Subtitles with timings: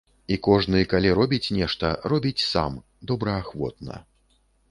[0.35, 4.01] І кожны, калі робіць нешта, робіць сам, добраахвотна.